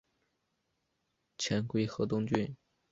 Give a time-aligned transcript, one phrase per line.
[1.37, 2.57] 遣归河东郡。